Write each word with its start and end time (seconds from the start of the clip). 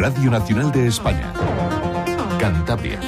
Radio 0.00 0.30
Nacional 0.30 0.72
de 0.72 0.86
España. 0.86 1.30
Cantabria. 2.38 2.98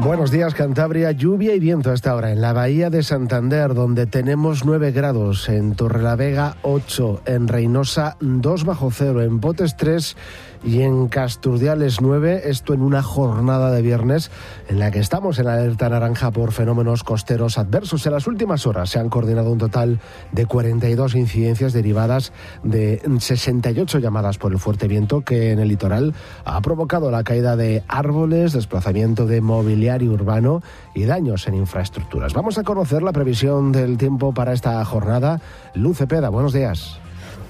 Buenos 0.00 0.30
días, 0.30 0.54
Cantabria. 0.54 1.10
Lluvia 1.10 1.56
y 1.56 1.58
viento 1.58 1.90
hasta 1.90 2.12
ahora 2.12 2.30
en 2.30 2.40
la 2.40 2.52
bahía 2.52 2.88
de 2.88 3.02
Santander, 3.02 3.74
donde 3.74 4.06
tenemos 4.06 4.64
9 4.64 4.92
grados, 4.92 5.48
en 5.48 5.74
Torrelavega 5.74 6.56
8, 6.62 7.22
en 7.26 7.48
Reynosa 7.48 8.16
2 8.20 8.64
bajo 8.64 8.92
cero, 8.92 9.22
en 9.22 9.40
Botes 9.40 9.76
3 9.76 10.16
y 10.64 10.82
en 10.82 11.08
Casturdiales 11.08 12.00
9, 12.00 12.42
esto 12.44 12.74
en 12.74 12.82
una 12.82 13.02
jornada 13.02 13.72
de 13.72 13.82
viernes 13.82 14.30
en 14.68 14.78
la 14.78 14.92
que 14.92 15.00
estamos 15.00 15.38
en 15.40 15.48
alerta 15.48 15.88
naranja 15.88 16.30
por 16.30 16.52
fenómenos 16.52 17.02
costeros 17.02 17.58
adversos. 17.58 18.06
En 18.06 18.12
las 18.12 18.28
últimas 18.28 18.66
horas 18.68 18.90
se 18.90 19.00
han 19.00 19.08
coordinado 19.08 19.50
un 19.50 19.58
total 19.58 19.98
de 20.30 20.46
42 20.46 21.16
incidencias 21.16 21.72
derivadas 21.72 22.32
de 22.62 23.02
68 23.18 23.98
llamadas 23.98 24.38
por 24.38 24.52
el 24.52 24.58
fuerte 24.58 24.86
viento 24.86 25.22
que 25.22 25.50
en 25.50 25.58
el 25.58 25.68
litoral 25.68 26.14
ha 26.44 26.60
provocado 26.60 27.10
la 27.10 27.24
caída 27.24 27.56
de 27.56 27.82
árboles, 27.88 28.52
desplazamiento 28.52 29.26
de 29.26 29.40
mobiliario 29.40 29.87
urbano 29.96 30.62
y 30.94 31.04
daños 31.04 31.48
en 31.48 31.54
infraestructuras. 31.54 32.34
Vamos 32.34 32.58
a 32.58 32.64
conocer 32.64 33.02
la 33.02 33.12
previsión 33.12 33.72
del 33.72 33.96
tiempo 33.96 34.32
para 34.32 34.52
esta 34.52 34.84
jornada. 34.84 35.40
Luce 35.74 36.06
Peda, 36.06 36.28
buenos 36.28 36.52
días. 36.52 37.00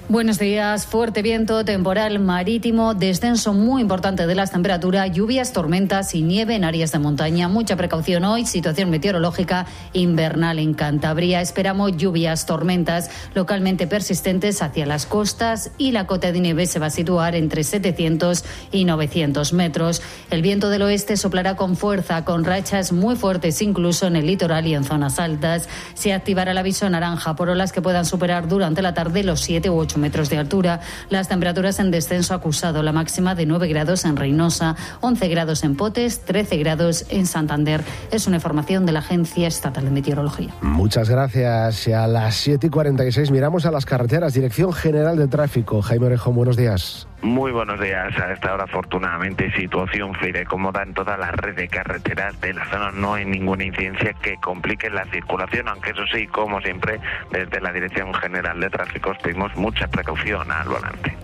Buenos 0.09 0.39
días. 0.39 0.87
Fuerte 0.87 1.21
viento, 1.21 1.63
temporal 1.63 2.17
marítimo, 2.17 2.95
descenso 2.95 3.53
muy 3.53 3.83
importante 3.83 4.25
de 4.25 4.33
las 4.33 4.49
temperaturas, 4.49 5.11
lluvias, 5.11 5.53
tormentas 5.53 6.15
y 6.15 6.23
nieve 6.23 6.55
en 6.55 6.63
áreas 6.63 6.91
de 6.91 6.97
montaña. 6.97 7.47
Mucha 7.47 7.75
precaución 7.75 8.25
hoy. 8.25 8.47
Situación 8.47 8.89
meteorológica 8.89 9.67
invernal 9.93 10.57
en 10.57 10.73
Cantabria. 10.73 11.41
Esperamos 11.41 11.95
lluvias, 11.95 12.47
tormentas 12.47 13.11
localmente 13.35 13.85
persistentes 13.85 14.63
hacia 14.63 14.87
las 14.87 15.05
costas 15.05 15.69
y 15.77 15.91
la 15.91 16.07
cota 16.07 16.31
de 16.31 16.39
nieve 16.39 16.65
se 16.65 16.79
va 16.79 16.87
a 16.87 16.89
situar 16.89 17.35
entre 17.35 17.63
700 17.63 18.43
y 18.71 18.85
900 18.85 19.53
metros. 19.53 20.01
El 20.31 20.41
viento 20.41 20.71
del 20.71 20.81
oeste 20.81 21.17
soplará 21.17 21.55
con 21.55 21.77
fuerza, 21.77 22.25
con 22.25 22.45
rachas 22.45 22.91
muy 22.91 23.15
fuertes 23.15 23.61
incluso 23.61 24.07
en 24.07 24.15
el 24.15 24.25
litoral 24.25 24.65
y 24.65 24.73
en 24.73 24.85
zonas 24.85 25.19
altas. 25.19 25.69
Se 25.93 26.13
activará 26.13 26.49
el 26.53 26.57
aviso 26.57 26.89
naranja 26.89 27.35
por 27.35 27.49
olas 27.49 27.71
que 27.71 27.83
puedan 27.83 28.05
superar 28.05 28.47
durante 28.47 28.81
la 28.81 28.95
tarde 28.95 29.23
los 29.23 29.41
7 29.41 29.69
u 29.69 29.77
8 29.77 29.98
metros 29.99 30.29
de 30.29 30.37
altura. 30.37 30.81
Las 31.09 31.27
temperaturas 31.27 31.79
en 31.79 31.91
descenso 31.91 32.33
acusado, 32.33 32.83
la 32.83 32.91
máxima 32.91 33.35
de 33.35 33.45
9 33.45 33.67
grados 33.67 34.05
en 34.05 34.15
Reynosa, 34.15 34.75
11 35.01 35.27
grados 35.27 35.63
en 35.63 35.75
Potes, 35.75 36.21
13 36.21 36.57
grados 36.57 37.05
en 37.09 37.25
Santander. 37.25 37.83
Es 38.11 38.27
una 38.27 38.37
información 38.37 38.85
de 38.85 38.93
la 38.93 38.99
Agencia 38.99 39.47
Estatal 39.47 39.85
de 39.85 39.91
Meteorología. 39.91 40.53
Muchas 40.61 41.09
gracias. 41.09 41.87
A 41.87 42.07
las 42.07 42.35
7 42.35 42.67
y 42.67 42.69
46 42.69 43.31
miramos 43.31 43.65
a 43.65 43.71
las 43.71 43.85
carreteras. 43.85 44.33
Dirección 44.33 44.73
General 44.73 45.17
de 45.17 45.27
Tráfico. 45.27 45.81
Jaime 45.81 46.07
Orejo, 46.07 46.31
buenos 46.31 46.57
días. 46.57 47.07
Muy 47.21 47.51
buenos 47.51 47.79
días. 47.81 48.17
A 48.17 48.31
esta 48.31 48.53
hora, 48.53 48.63
afortunadamente, 48.63 49.51
situación 49.51 50.13
y 50.23 50.45
cómoda 50.45 50.83
en 50.83 50.93
toda 50.93 51.17
la 51.17 51.31
red 51.31 51.55
de 51.55 51.67
carreteras 51.67 52.39
de 52.39 52.53
la 52.53 52.65
zona. 52.69 52.91
No 52.91 53.15
hay 53.15 53.25
ninguna 53.25 53.65
incidencia 53.65 54.13
que 54.13 54.37
complique 54.37 54.89
la 54.89 55.03
circulación, 55.05 55.67
aunque 55.67 55.91
eso 55.91 56.05
sí, 56.13 56.27
como 56.27 56.61
siempre, 56.61 56.99
desde 57.31 57.59
la 57.59 57.73
Dirección 57.73 58.13
General 58.13 58.57
de 58.59 58.69
Tráfico 58.69 59.13
pedimos 59.21 59.53
mucha 59.57 59.87
precaución 59.87 60.49
al 60.49 60.69
volante. 60.69 61.17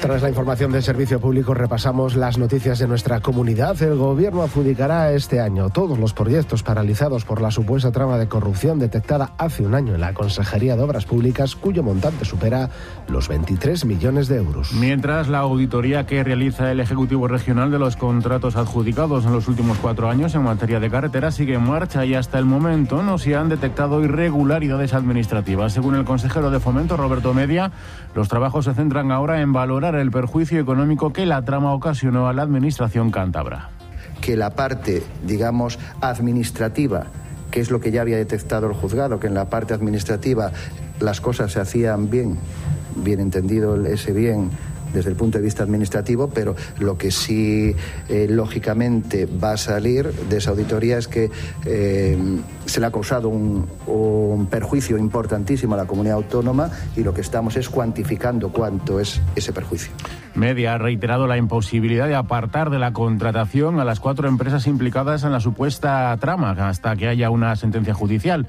Tras 0.00 0.22
la 0.22 0.30
información 0.30 0.72
del 0.72 0.82
servicio 0.82 1.20
público 1.20 1.52
repasamos 1.52 2.16
las 2.16 2.38
noticias 2.38 2.78
de 2.78 2.88
nuestra 2.88 3.20
comunidad. 3.20 3.80
El 3.82 3.96
gobierno 3.96 4.42
adjudicará 4.42 5.12
este 5.12 5.40
año 5.40 5.68
todos 5.68 5.98
los 5.98 6.14
proyectos 6.14 6.62
paralizados 6.62 7.26
por 7.26 7.42
la 7.42 7.50
supuesta 7.50 7.92
trama 7.92 8.16
de 8.16 8.26
corrupción 8.26 8.78
detectada 8.78 9.32
hace 9.36 9.62
un 9.62 9.74
año 9.74 9.94
en 9.94 10.00
la 10.00 10.14
Consejería 10.14 10.74
de 10.74 10.82
Obras 10.82 11.04
Públicas, 11.04 11.54
cuyo 11.54 11.82
montante 11.82 12.24
supera 12.24 12.70
los 13.08 13.28
23 13.28 13.84
millones 13.84 14.28
de 14.28 14.38
euros. 14.38 14.72
Mientras 14.72 15.28
la 15.28 15.40
auditoría 15.40 16.06
que 16.06 16.24
realiza 16.24 16.72
el 16.72 16.80
Ejecutivo 16.80 17.28
Regional 17.28 17.70
de 17.70 17.78
los 17.78 17.96
contratos 17.96 18.56
adjudicados 18.56 19.26
en 19.26 19.32
los 19.32 19.48
últimos 19.48 19.76
cuatro 19.78 20.08
años 20.08 20.34
en 20.34 20.44
materia 20.44 20.80
de 20.80 20.90
carretera 20.90 21.30
sigue 21.30 21.54
en 21.54 21.68
marcha 21.68 22.06
y 22.06 22.14
hasta 22.14 22.38
el 22.38 22.46
momento 22.46 23.02
no 23.02 23.18
se 23.18 23.36
han 23.36 23.50
detectado 23.50 24.02
irregularidades 24.02 24.94
administrativas. 24.94 25.74
Según 25.74 25.94
el 25.94 26.06
consejero 26.06 26.50
de 26.50 26.58
Fomento, 26.58 26.96
Roberto 26.96 27.34
Media, 27.34 27.70
los 28.14 28.28
trabajos 28.28 28.64
se 28.64 28.72
centran 28.72 29.12
ahora 29.12 29.42
en 29.42 29.52
valorar 29.52 29.89
el 29.96 30.10
perjuicio 30.10 30.60
económico 30.60 31.12
que 31.12 31.26
la 31.26 31.42
trama 31.44 31.72
ocasionó 31.74 32.28
a 32.28 32.32
la 32.32 32.42
Administración 32.42 33.10
cántabra. 33.10 33.70
Que 34.20 34.36
la 34.36 34.50
parte, 34.50 35.02
digamos, 35.24 35.78
administrativa, 36.00 37.06
que 37.50 37.60
es 37.60 37.70
lo 37.70 37.80
que 37.80 37.90
ya 37.90 38.02
había 38.02 38.16
detectado 38.16 38.68
el 38.68 38.74
juzgado, 38.74 39.18
que 39.18 39.26
en 39.26 39.34
la 39.34 39.48
parte 39.48 39.74
administrativa 39.74 40.52
las 41.00 41.20
cosas 41.20 41.52
se 41.52 41.60
hacían 41.60 42.10
bien, 42.10 42.38
bien 42.96 43.20
entendido 43.20 43.84
ese 43.86 44.12
bien 44.12 44.50
desde 44.92 45.10
el 45.10 45.16
punto 45.16 45.38
de 45.38 45.44
vista 45.44 45.62
administrativo, 45.62 46.28
pero 46.28 46.54
lo 46.78 46.96
que 46.96 47.10
sí 47.10 47.74
eh, 48.08 48.26
lógicamente 48.28 49.26
va 49.26 49.52
a 49.52 49.56
salir 49.56 50.10
de 50.12 50.36
esa 50.36 50.50
auditoría 50.50 50.98
es 50.98 51.08
que 51.08 51.30
eh, 51.64 52.18
se 52.66 52.80
le 52.80 52.86
ha 52.86 52.90
causado 52.90 53.28
un, 53.28 53.66
un, 53.86 54.46
perjuicio 54.46 54.96
importantísimo 54.98 55.74
a 55.74 55.78
la 55.78 55.86
comunidad 55.86 56.16
autónoma 56.16 56.70
y 56.96 57.02
lo 57.02 57.12
que 57.14 57.20
estamos 57.20 57.56
es 57.56 57.68
cuantificando 57.68 58.50
cuánto 58.50 59.00
es 59.00 59.20
ese 59.36 59.52
perjuicio. 59.52 59.92
Media 60.34 60.74
ha 60.74 60.78
reiterado 60.78 61.26
la 61.26 61.36
imposibilidad 61.36 62.06
de 62.06 62.14
apartar 62.14 62.70
de 62.70 62.78
la 62.78 62.92
contratación 62.92 63.80
a 63.80 63.84
las 63.84 64.00
cuatro 64.00 64.28
empresas 64.28 64.66
implicadas 64.66 65.24
en 65.24 65.32
la 65.32 65.40
supuesta 65.40 66.16
trama 66.20 66.52
hasta 66.52 66.96
que 66.96 67.08
haya 67.08 67.30
una 67.30 67.56
sentencia 67.56 67.94
judicial. 67.94 68.46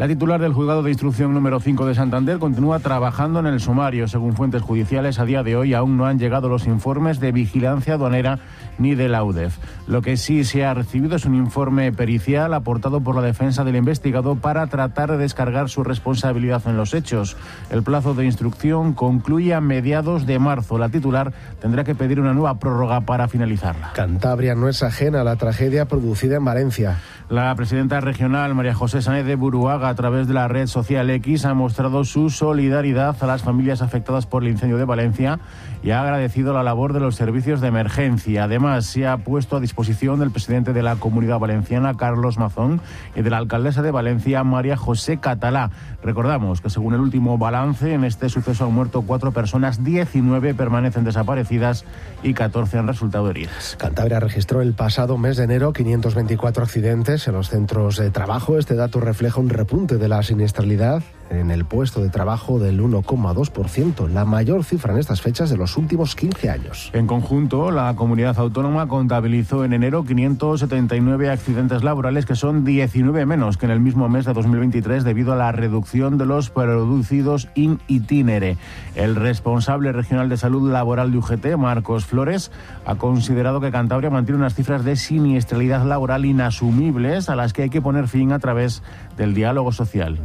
La 0.00 0.08
titular 0.08 0.40
del 0.40 0.54
juzgado 0.54 0.82
de 0.82 0.88
instrucción 0.88 1.34
número 1.34 1.60
5 1.60 1.84
de 1.84 1.94
Santander 1.94 2.38
continúa 2.38 2.78
trabajando 2.78 3.38
en 3.38 3.44
el 3.44 3.60
sumario. 3.60 4.08
Según 4.08 4.32
fuentes 4.32 4.62
judiciales, 4.62 5.18
a 5.18 5.26
día 5.26 5.42
de 5.42 5.56
hoy 5.56 5.74
aún 5.74 5.98
no 5.98 6.06
han 6.06 6.18
llegado 6.18 6.48
los 6.48 6.66
informes 6.66 7.20
de 7.20 7.32
vigilancia 7.32 7.92
aduanera 7.92 8.38
ni 8.78 8.94
de 8.94 9.10
la 9.10 9.22
UDEF. 9.22 9.58
Lo 9.86 10.00
que 10.00 10.16
sí 10.16 10.44
se 10.44 10.64
ha 10.64 10.72
recibido 10.72 11.16
es 11.16 11.26
un 11.26 11.34
informe 11.34 11.92
pericial 11.92 12.54
aportado 12.54 13.02
por 13.02 13.14
la 13.14 13.20
defensa 13.20 13.62
del 13.62 13.76
investigado 13.76 14.36
para 14.36 14.66
tratar 14.68 15.10
de 15.10 15.18
descargar 15.18 15.68
su 15.68 15.84
responsabilidad 15.84 16.62
en 16.64 16.78
los 16.78 16.94
hechos. 16.94 17.36
El 17.70 17.82
plazo 17.82 18.14
de 18.14 18.24
instrucción 18.24 18.94
concluye 18.94 19.52
a 19.52 19.60
mediados 19.60 20.24
de 20.24 20.38
marzo. 20.38 20.78
La 20.78 20.88
titular 20.88 21.34
tendrá 21.60 21.84
que 21.84 21.94
pedir 21.94 22.20
una 22.20 22.32
nueva 22.32 22.58
prórroga 22.58 23.02
para 23.02 23.28
finalizarla. 23.28 23.92
Cantabria 23.92 24.54
no 24.54 24.70
es 24.70 24.82
ajena 24.82 25.20
a 25.20 25.24
la 25.24 25.36
tragedia 25.36 25.84
producida 25.84 26.36
en 26.36 26.44
Valencia. 26.46 27.00
La 27.28 27.54
presidenta 27.54 28.00
regional, 28.00 28.56
María 28.56 28.74
José 28.74 29.02
Sáenz 29.02 29.24
de 29.24 29.36
Buruaga, 29.36 29.89
a 29.90 29.94
través 29.94 30.28
de 30.28 30.34
la 30.34 30.48
red 30.48 30.66
social 30.66 31.10
X, 31.10 31.44
ha 31.44 31.52
mostrado 31.52 32.04
su 32.04 32.30
solidaridad 32.30 33.16
a 33.20 33.26
las 33.26 33.42
familias 33.42 33.82
afectadas 33.82 34.24
por 34.24 34.42
el 34.42 34.50
incendio 34.50 34.78
de 34.78 34.84
Valencia 34.84 35.40
y 35.82 35.90
ha 35.90 36.00
agradecido 36.02 36.52
la 36.52 36.62
labor 36.62 36.92
de 36.92 37.00
los 37.00 37.16
servicios 37.16 37.60
de 37.60 37.68
emergencia. 37.68 38.44
Además, 38.44 38.86
se 38.86 39.06
ha 39.06 39.16
puesto 39.18 39.56
a 39.56 39.60
disposición 39.60 40.20
del 40.20 40.30
presidente 40.30 40.72
de 40.72 40.82
la 40.82 40.96
Comunidad 40.96 41.38
Valenciana, 41.38 41.96
Carlos 41.96 42.38
Mazón, 42.38 42.80
y 43.16 43.22
de 43.22 43.30
la 43.30 43.38
alcaldesa 43.38 43.82
de 43.82 43.90
Valencia, 43.90 44.44
María 44.44 44.76
José 44.76 45.18
Catalá. 45.18 45.70
Recordamos 46.02 46.60
que 46.60 46.70
según 46.70 46.94
el 46.94 47.00
último 47.00 47.36
balance, 47.36 47.92
en 47.92 48.04
este 48.04 48.28
suceso 48.28 48.66
han 48.66 48.74
muerto 48.74 49.02
cuatro 49.02 49.32
personas, 49.32 49.82
19 49.82 50.54
permanecen 50.54 51.04
desaparecidas 51.04 51.84
y 52.22 52.34
14 52.34 52.78
han 52.78 52.86
resultado 52.86 53.28
heridas. 53.30 53.76
Cantabria 53.78 54.20
registró 54.20 54.62
el 54.62 54.74
pasado 54.74 55.18
mes 55.18 55.36
de 55.36 55.44
enero 55.44 55.72
524 55.72 56.62
accidentes 56.62 57.26
en 57.26 57.34
los 57.34 57.48
centros 57.48 57.96
de 57.96 58.10
trabajo. 58.10 58.58
Este 58.58 58.74
dato 58.74 59.00
refleja 59.00 59.40
un 59.40 59.48
repunte 59.48 59.79
de 59.86 60.08
la 60.08 60.22
siniestralidad 60.22 61.02
en 61.30 61.50
el 61.50 61.64
puesto 61.64 62.02
de 62.02 62.08
trabajo 62.08 62.58
del 62.58 62.80
1,2%, 62.80 64.08
la 64.08 64.24
mayor 64.24 64.64
cifra 64.64 64.92
en 64.92 64.98
estas 64.98 65.20
fechas 65.22 65.48
de 65.48 65.56
los 65.56 65.76
últimos 65.76 66.14
15 66.14 66.50
años. 66.50 66.90
En 66.92 67.06
conjunto, 67.06 67.70
la 67.70 67.94
comunidad 67.94 68.38
autónoma 68.38 68.88
contabilizó 68.88 69.64
en 69.64 69.72
enero 69.72 70.04
579 70.04 71.30
accidentes 71.30 71.84
laborales, 71.84 72.26
que 72.26 72.34
son 72.34 72.64
19 72.64 73.26
menos 73.26 73.56
que 73.56 73.66
en 73.66 73.72
el 73.72 73.80
mismo 73.80 74.08
mes 74.08 74.24
de 74.24 74.32
2023 74.32 75.04
debido 75.04 75.32
a 75.32 75.36
la 75.36 75.52
reducción 75.52 76.18
de 76.18 76.26
los 76.26 76.50
producidos 76.50 77.48
in 77.54 77.80
itinere. 77.86 78.56
El 78.94 79.14
responsable 79.16 79.92
regional 79.92 80.28
de 80.28 80.36
salud 80.36 80.70
laboral 80.70 81.12
de 81.12 81.18
UGT, 81.18 81.56
Marcos 81.56 82.04
Flores, 82.04 82.50
ha 82.84 82.96
considerado 82.96 83.60
que 83.60 83.70
Cantabria 83.70 84.10
mantiene 84.10 84.40
unas 84.40 84.54
cifras 84.54 84.84
de 84.84 84.96
siniestralidad 84.96 85.84
laboral 85.84 86.24
inasumibles 86.24 87.28
a 87.28 87.36
las 87.36 87.52
que 87.52 87.62
hay 87.62 87.70
que 87.70 87.80
poner 87.80 88.08
fin 88.08 88.32
a 88.32 88.38
través 88.38 88.82
del 89.16 89.34
diálogo 89.34 89.72
social. 89.72 90.18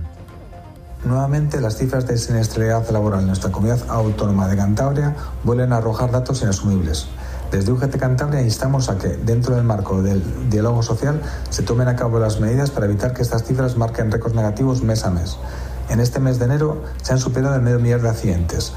Nuevamente, 1.06 1.62
las 1.62 1.78
cifras 1.78 2.08
de 2.08 2.18
siniestralidad 2.18 2.90
laboral 2.90 3.22
en 3.22 3.28
nuestra 3.28 3.52
comunidad 3.52 3.80
autónoma 3.90 4.48
de 4.48 4.58
Cantabria 4.58 5.16
vuelven 5.44 5.72
a 5.72 5.78
arrojar 5.78 6.12
datos 6.12 6.42
inasumibles. 6.42 7.06
Desde 7.52 7.72
UGT 7.72 7.98
Cantabria 7.98 8.42
instamos 8.42 8.90
a 8.90 8.98
que, 8.98 9.10
dentro 9.10 9.56
del 9.56 9.64
marco 9.64 10.02
del 10.02 10.50
diálogo 10.50 10.82
social, 10.82 11.22
se 11.52 11.62
tomen 11.62 11.88
a 11.90 11.96
cabo 11.96 12.18
las 12.18 12.40
medidas 12.40 12.72
para 12.72 12.88
evitar 12.88 13.14
que 13.14 13.22
estas 13.22 13.44
cifras 13.44 13.78
marquen 13.78 14.12
récords 14.12 14.36
negativos 14.36 14.82
mes 14.82 15.06
a 15.06 15.12
mes. 15.12 15.38
En 15.90 16.00
este 16.00 16.20
mes 16.20 16.40
de 16.40 16.46
enero 16.46 16.82
se 17.04 17.14
han 17.14 17.20
superado 17.20 17.54
el 17.54 17.62
medio 17.62 17.80
millón 17.80 18.02
de 18.02 18.10
accidentes 18.10 18.74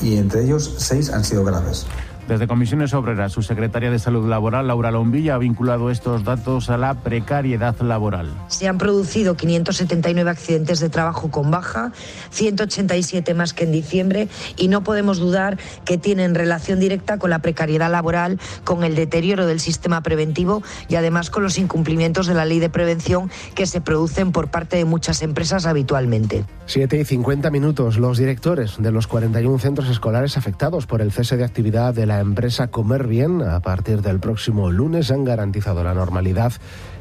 y 0.00 0.18
entre 0.18 0.44
ellos 0.44 0.76
seis 0.78 1.12
han 1.12 1.24
sido 1.24 1.44
graves. 1.44 1.86
Desde 2.28 2.48
Comisiones 2.48 2.92
Obreras, 2.92 3.30
su 3.30 3.42
secretaria 3.42 3.88
de 3.88 4.00
Salud 4.00 4.28
Laboral, 4.28 4.66
Laura 4.66 4.90
Lombilla, 4.90 5.36
ha 5.36 5.38
vinculado 5.38 5.90
estos 5.90 6.24
datos 6.24 6.70
a 6.70 6.76
la 6.76 6.94
precariedad 6.94 7.80
laboral. 7.80 8.34
Se 8.48 8.66
han 8.66 8.78
producido 8.78 9.36
579 9.36 10.28
accidentes 10.28 10.80
de 10.80 10.88
trabajo 10.88 11.30
con 11.30 11.52
baja, 11.52 11.92
187 12.30 13.32
más 13.34 13.54
que 13.54 13.62
en 13.62 13.70
diciembre, 13.70 14.28
y 14.56 14.66
no 14.66 14.82
podemos 14.82 15.18
dudar 15.18 15.56
que 15.84 15.98
tienen 15.98 16.34
relación 16.34 16.80
directa 16.80 17.18
con 17.18 17.30
la 17.30 17.38
precariedad 17.38 17.92
laboral, 17.92 18.40
con 18.64 18.82
el 18.82 18.96
deterioro 18.96 19.46
del 19.46 19.60
sistema 19.60 20.02
preventivo 20.02 20.64
y 20.88 20.96
además 20.96 21.30
con 21.30 21.44
los 21.44 21.58
incumplimientos 21.58 22.26
de 22.26 22.34
la 22.34 22.44
ley 22.44 22.58
de 22.58 22.70
prevención 22.70 23.30
que 23.54 23.66
se 23.66 23.80
producen 23.80 24.32
por 24.32 24.48
parte 24.48 24.76
de 24.76 24.84
muchas 24.84 25.22
empresas 25.22 25.64
habitualmente. 25.64 26.44
7 26.68 26.98
y 26.98 27.04
50 27.04 27.50
minutos. 27.50 27.96
Los 27.96 28.18
directores 28.18 28.76
de 28.78 28.90
los 28.90 29.06
41 29.06 29.56
centros 29.60 29.88
escolares 29.88 30.36
afectados 30.36 30.86
por 30.86 31.00
el 31.00 31.12
cese 31.12 31.36
de 31.36 31.44
actividad 31.44 31.94
de 31.94 32.06
la 32.06 32.18
empresa 32.18 32.66
Comer 32.66 33.06
Bien 33.06 33.40
a 33.40 33.60
partir 33.60 34.02
del 34.02 34.18
próximo 34.18 34.72
lunes 34.72 35.12
han 35.12 35.24
garantizado 35.24 35.84
la 35.84 35.94
normalidad 35.94 36.52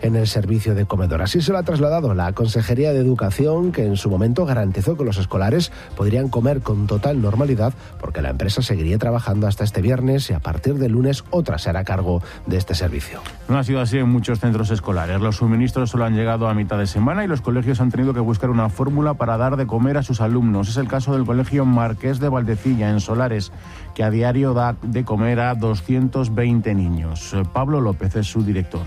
en 0.04 0.16
el 0.16 0.28
servicio 0.28 0.76
de 0.76 0.86
comedor. 0.86 1.24
Así 1.24 1.42
se 1.42 1.52
lo 1.52 1.58
ha 1.58 1.64
trasladado 1.64 2.14
la 2.14 2.32
Consejería 2.34 2.94
de 2.94 3.00
Educación, 3.00 3.72
que 3.72 3.86
en 3.86 3.98
su 3.98 4.08
momento 4.10 4.46
garantizó 4.46 4.96
que 4.96 5.04
los 5.04 5.18
escolares 5.18 5.72
podrían 5.96 6.30
comer 6.30 6.62
con 6.62 6.86
total 6.86 7.20
normalidad 7.20 7.74
porque 8.00 8.22
la 8.22 8.30
empresa 8.30 8.62
seguiría 8.62 9.00
trabajando 9.00 9.48
hasta 9.48 9.64
este 9.64 9.82
viernes 9.82 10.30
y 10.30 10.34
a 10.34 10.40
partir 10.40 10.76
del 10.76 10.92
lunes 10.92 11.24
otra 11.32 11.58
se 11.58 11.72
hará 11.72 11.84
cargo 11.84 12.22
de 12.46 12.58
este 12.58 12.76
servicio. 12.76 13.20
No 13.50 13.58
ha 13.58 13.64
sido 13.64 13.82
así 13.82 13.98
en 13.98 14.10
muchos 14.10 14.40
centros 14.40 14.70
escolares. 14.70 15.20
Los 15.22 15.38
suministros 15.38 15.90
solo 15.90 16.06
han 16.06 16.16
llegado 16.16 16.48
a 16.48 16.54
mitad 16.54 16.78
de 16.78 16.86
semana 16.86 17.24
y 17.24 17.28
los 17.28 17.42
colegios 17.42 17.82
han 17.82 17.90
tenido 17.90 18.14
que 18.14 18.20
buscar 18.20 18.52
una 18.52 18.70
fórmula 18.70 19.16
para 19.16 19.38
dar 19.38 19.55
de 19.56 19.68
comer 19.68 19.98
a 19.98 20.04
sus 20.04 20.22
alumnos. 20.22 20.70
Es 20.70 20.78
el 20.78 20.88
caso 20.88 21.14
del 21.14 21.26
Colegio 21.26 21.66
Marqués 21.66 22.20
de 22.20 22.30
Valdecilla, 22.30 22.90
en 22.90 23.00
Solares, 23.00 23.52
que 23.94 24.04
a 24.04 24.10
diario 24.10 24.54
da 24.54 24.76
de 24.82 25.04
comer 25.04 25.40
a 25.40 25.56
220 25.56 26.74
niños. 26.74 27.36
Pablo 27.54 27.82
López 27.82 28.16
es 28.16 28.28
su 28.28 28.44
director. 28.44 28.84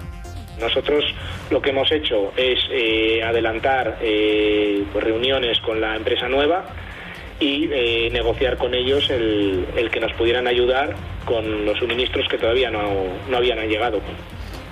Nosotros 0.61 1.05
lo 1.51 1.63
que 1.63 1.71
hemos 1.71 1.91
hecho 1.93 2.33
es 2.37 2.59
eh, 2.71 3.23
adelantar 3.23 3.99
eh, 4.03 4.85
pues 4.93 5.05
reuniones 5.05 5.61
con 5.61 5.81
la 5.81 5.97
empresa 5.97 6.29
nueva 6.29 6.65
y 7.41 7.69
eh, 7.73 8.11
negociar 8.11 8.57
con 8.57 8.75
ellos 8.75 9.09
el, 9.11 9.67
el, 9.77 9.91
que 9.91 10.01
nos 10.01 10.13
pudieran 10.15 10.49
ayudar 10.49 10.97
con 11.25 11.65
los 11.65 11.79
suministros 11.79 12.27
que 12.29 12.39
todavía 12.39 12.71
no, 12.71 12.83
no 13.31 13.37
habían 13.37 13.61
llegado. 13.69 14.01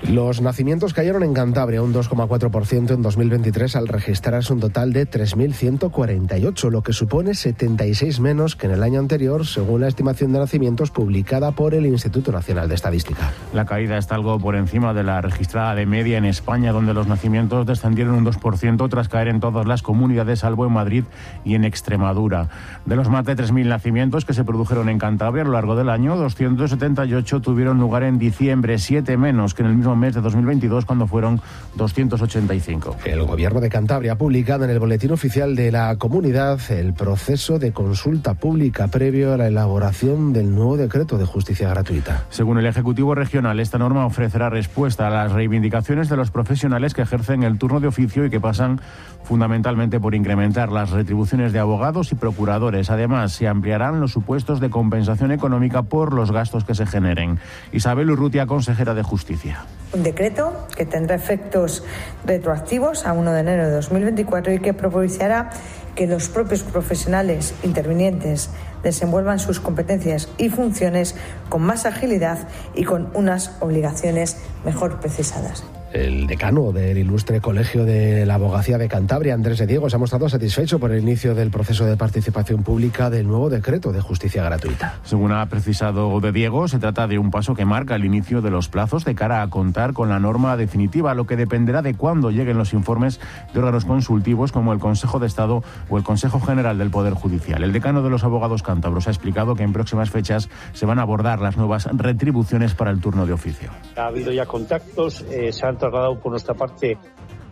Los 0.03 0.41
nacimientos 0.41 0.95
cayeron 0.95 1.23
en 1.25 1.35
Cantabria 1.35 1.83
un 1.83 1.93
2,4% 1.93 2.95
en 2.95 3.03
2023 3.03 3.77
al 3.77 3.89
registrarse 3.89 4.53
un 4.53 4.61
total 4.61 4.93
de 4.93 5.09
3.148, 5.11 6.71
lo 6.71 6.83
que 6.83 6.93
supone 6.93 7.35
76 7.35 8.21
menos 8.21 8.57
que 8.57 8.67
en 8.67 8.73
el 8.73 8.83
año 8.83 9.01
anterior, 9.01 9.47
según 9.47 9.81
la 9.81 9.89
estimación 9.89 10.33
de 10.33 10.39
nacimientos 10.39 10.91
publicada 10.91 11.53
por 11.53 11.75
el 11.75 11.87
Instituto 11.87 12.31
Nacional 12.31 12.69
de 12.69 12.77
Estadística. 12.77 13.33
La 13.53 13.65
caída 13.65 13.97
está 13.97 14.15
algo 14.15 14.39
por 14.39 14.55
encima 14.55 14.95
de 14.95 15.03
la 15.03 15.21
registrada 15.23 15.75
de 15.75 15.87
media 15.87 16.19
en 16.19 16.27
España, 16.27 16.73
donde 16.73 16.95
los 16.95 17.09
nacimientos 17.09 17.67
descendieron 17.67 18.15
un 18.15 18.27
2% 18.27 18.89
tras 18.89 19.09
caer 19.09 19.29
en 19.29 19.41
todas 19.41 19.67
las 19.67 19.83
comunidades, 19.83 20.41
salvo 20.41 20.67
en 20.67 20.73
Madrid 20.73 21.05
y 21.45 21.55
en 21.55 21.65
Extremadura. 21.65 22.49
De 22.85 22.97
los 22.97 23.09
más 23.09 23.25
de 23.25 23.35
3.000 23.35 23.67
nacimientos 23.67 24.25
que 24.25 24.35
se 24.35 24.45
produjeron 24.45 24.89
en 24.89 24.99
Cantabria 24.99 25.43
a 25.43 25.47
lo 25.47 25.53
largo 25.53 25.75
del 25.75 25.89
año, 25.89 26.17
278 26.17 27.41
tuvieron 27.41 27.81
lugar 27.81 28.03
en 28.03 28.19
diciembre, 28.19 28.79
7 28.79 29.17
menos 29.17 29.55
que 29.55 29.63
en 29.63 29.69
el 29.69 29.86
mismo 29.87 29.95
mes 29.95 30.15
de 30.15 30.21
2022 30.21 30.85
cuando 30.85 31.07
fueron 31.07 31.41
285. 31.77 32.97
El 33.05 33.23
gobierno 33.23 33.61
de 33.61 33.69
Cantabria 33.69 34.13
ha 34.13 34.19
publicado 34.19 34.65
en 34.65 34.71
el 34.71 34.81
boletín 34.81 35.13
oficial 35.13 35.55
de 35.55 35.71
la 35.71 35.95
comunidad 35.97 36.59
el 36.71 36.93
proceso 36.93 37.61
de 37.61 37.73
consulta 37.73 38.35
pública 38.35 38.89
previo 38.89 39.33
a 39.33 39.37
la 39.37 39.47
elaboración 39.47 40.33
del 40.33 40.53
nuevo 40.53 40.77
decreto 40.77 41.19
de 41.19 41.25
justicia 41.25 41.69
gratuita. 41.69 42.25
Según 42.31 42.59
el 42.59 42.67
Ejecutivo 42.67 43.15
Regional, 43.15 43.61
esta 43.61 43.79
norma 43.79 44.07
ofrecerá 44.07 44.51
respuesta 44.51 45.07
a 45.07 45.11
las 45.11 45.33
reivindicaciones 45.33 46.09
de 46.09 46.17
los 46.17 46.33
profesionales 46.33 46.93
que 46.93 47.03
ejercen 47.03 47.45
el 47.45 47.59
turno 47.59 47.79
de 47.79 47.87
oficio 47.87 48.25
y 48.25 48.31
que 48.31 48.41
pasan 48.41 48.81
fundamentalmente 49.23 50.01
por 50.01 50.17
incrementar 50.17 50.73
las 50.73 50.91
retribuciones 50.91 51.53
de 51.53 51.61
abogados 51.61 52.11
y 52.11 52.17
procuradores. 52.17 52.91
Además, 52.91 53.33
se 53.33 53.47
ampliarán 53.47 54.01
los 54.01 54.13
supuestos 54.13 54.59
de 54.59 54.71
compensación 54.71 55.31
económica 55.31 55.83
por 55.83 56.13
los 56.13 56.33
gastos 56.33 56.65
que 56.65 56.75
se 56.75 56.87
generen. 56.87 57.39
Isabel 57.73 58.11
Urrutia, 58.11 58.47
consejera 58.47 58.95
de 58.95 59.03
Justicia 59.03 59.65
un 59.93 60.03
decreto 60.03 60.67
que 60.77 60.87
tendrá 60.87 61.17
efectos 61.17 61.85
retroactivos 62.25 63.07
a 63.07 63.13
1 63.13 63.33
de 63.33 63.41
enero 63.41 63.67
de 63.67 63.73
2024 63.73 64.53
y 64.53 64.59
que 64.59 64.75
propiciará 64.75 65.51
que 65.95 66.07
los 66.07 66.29
propios 66.29 66.63
profesionales 66.63 67.55
intervinientes 67.63 68.51
desenvuelvan 68.83 69.39
sus 69.39 69.61
competencias 69.61 70.29
y 70.39 70.51
funciones 70.51 71.15
con 71.49 71.63
más 71.63 71.87
agilidad 71.87 72.49
y 72.75 72.85
con 72.85 73.11
unas 73.15 73.57
obligaciones 73.61 74.37
mejor 74.65 75.01
precisadas. 75.01 75.65
El 75.93 76.27
decano 76.27 76.73
del 76.73 76.99
ilustre 76.99 77.41
Colegio 77.41 77.85
de 77.85 78.27
la 78.27 78.35
Abogacía 78.35 78.77
de 78.77 78.89
Cantabria, 78.89 79.35
Andrés 79.35 79.59
de 79.59 79.67
Diego, 79.67 79.89
se 79.89 79.97
ha 79.97 79.99
mostrado 79.99 80.29
satisfecho 80.29 80.79
por 80.79 80.91
el 80.91 81.01
inicio 81.01 81.35
del 81.35 81.51
proceso 81.51 81.85
de 81.87 81.97
participación 81.97 82.65
pública 82.65 83.09
del 83.09 83.27
nuevo 83.27 83.49
decreto 83.51 83.93
de 83.93 84.01
justicia 84.01 84.43
gratuita. 84.43 84.99
Según 85.05 85.33
ha 85.33 85.47
precisado 85.47 86.21
de 86.21 86.33
Diego, 86.33 86.67
se 86.67 86.79
trata 86.79 87.07
de 87.07 87.19
un 87.19 87.31
paso 87.31 87.55
que 87.55 87.65
marca 87.65 87.95
el 87.95 88.05
inicio 88.05 88.43
de 88.43 88.51
los 88.51 88.69
plazos 88.69 89.05
de 89.05 89.15
cara 89.15 89.43
a 89.43 89.49
contar 89.49 89.93
con 89.93 90.09
la 90.09 90.19
norma 90.19 90.57
definitiva, 90.57 91.15
lo 91.15 91.27
que 91.27 91.37
dependerá 91.37 91.83
de 91.83 91.95
cuándo 91.95 92.31
lleguen 92.31 92.59
los 92.59 92.73
informes 92.73 93.21
de 93.55 93.61
órganos 93.61 93.85
consultivos 93.85 94.53
como 94.53 94.73
el 94.73 94.81
Consejo 94.81 95.21
de 95.21 95.29
Estado 95.29 95.63
o 95.89 95.99
el 95.99 96.05
Consejo 96.05 96.41
General 96.41 96.77
del 96.79 96.91
Poder 96.91 97.15
Judicial. 97.15 97.63
El 97.63 97.73
decano 97.73 98.03
de 98.03 98.11
los 98.11 98.25
abogados 98.25 98.63
cántabros 98.63 99.07
ha 99.07 99.11
explicado 99.11 99.55
que 99.55 99.63
en 99.63 99.73
próximas 99.73 100.11
fechas 100.11 100.49
se 100.73 100.85
van 100.85 100.99
a 100.99 101.03
abordar 101.03 101.41
las 101.41 101.57
nuevas 101.57 101.89
retribuciones 101.93 102.75
para 102.75 102.91
el 102.91 103.01
turno 103.01 103.25
de 103.25 103.33
oficio. 103.33 103.71
Ha 103.97 104.07
habido 104.07 104.33
ya 104.33 104.47
contactos, 104.47 105.25
eh, 105.31 105.53
se 105.53 105.65
han 105.65 105.76
trasladado 105.77 106.19
por 106.19 106.31
nuestra 106.31 106.55
parte 106.55 106.99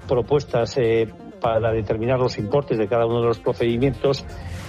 propuestas 0.08 0.76
eh, 0.76 1.08
para 1.40 1.72
determinar 1.72 2.18
los 2.18 2.38
importes 2.38 2.78
de 2.78 2.88
cada 2.88 3.06
uno 3.06 3.20
de 3.20 3.26
los 3.26 3.38
procedimientos 3.38 4.24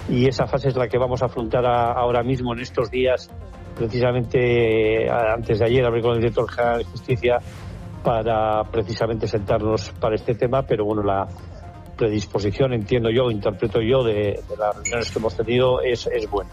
y 0.09 0.27
esa 0.27 0.45
fase 0.45 0.69
es 0.69 0.75
la 0.75 0.87
que 0.87 0.97
vamos 0.97 1.21
a 1.21 1.25
afrontar 1.25 1.65
ahora 1.65 2.23
mismo 2.23 2.53
en 2.53 2.59
estos 2.59 2.91
días. 2.91 3.29
Precisamente 3.75 5.05
eh, 5.05 5.09
antes 5.09 5.59
de 5.59 5.65
ayer 5.65 5.85
hablé 5.85 6.01
con 6.01 6.13
el 6.13 6.19
director 6.19 6.49
general 6.49 6.79
de 6.79 6.85
Justicia 6.85 7.39
para 8.03 8.63
precisamente 8.65 9.27
sentarnos 9.27 9.91
para 9.99 10.15
este 10.15 10.35
tema, 10.35 10.63
pero 10.63 10.85
bueno, 10.85 11.01
la 11.01 11.27
predisposición, 11.97 12.73
entiendo 12.73 13.09
yo, 13.09 13.31
interpreto 13.31 13.81
yo, 13.81 14.03
de, 14.03 14.13
de 14.47 14.57
las 14.57 14.75
reuniones 14.75 15.11
que 15.11 15.19
hemos 15.19 15.35
tenido 15.35 15.81
es, 15.81 16.07
es 16.07 16.29
buena. 16.29 16.51